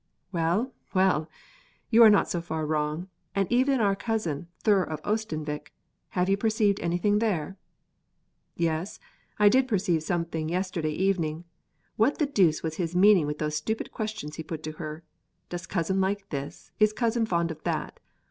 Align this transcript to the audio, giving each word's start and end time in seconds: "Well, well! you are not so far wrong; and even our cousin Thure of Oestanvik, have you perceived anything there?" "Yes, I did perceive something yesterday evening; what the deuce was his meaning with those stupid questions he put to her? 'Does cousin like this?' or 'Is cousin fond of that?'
"Well, 0.31 0.73
well! 0.95 1.29
you 1.91 2.01
are 2.01 2.09
not 2.09 2.27
so 2.27 2.41
far 2.41 2.65
wrong; 2.65 3.07
and 3.35 3.45
even 3.51 3.79
our 3.79 3.95
cousin 3.95 4.47
Thure 4.63 4.81
of 4.81 4.99
Oestanvik, 5.03 5.67
have 6.17 6.27
you 6.27 6.37
perceived 6.37 6.79
anything 6.79 7.19
there?" 7.19 7.55
"Yes, 8.55 8.99
I 9.37 9.47
did 9.47 9.67
perceive 9.67 10.01
something 10.01 10.49
yesterday 10.49 10.89
evening; 10.93 11.43
what 11.97 12.17
the 12.17 12.25
deuce 12.25 12.63
was 12.63 12.77
his 12.77 12.95
meaning 12.95 13.27
with 13.27 13.37
those 13.37 13.55
stupid 13.57 13.91
questions 13.91 14.37
he 14.37 14.43
put 14.43 14.63
to 14.63 14.71
her? 14.81 15.03
'Does 15.49 15.67
cousin 15.67 16.01
like 16.01 16.29
this?' 16.29 16.71
or 16.71 16.83
'Is 16.83 16.93
cousin 16.93 17.27
fond 17.27 17.51
of 17.51 17.61
that?' 17.61 17.99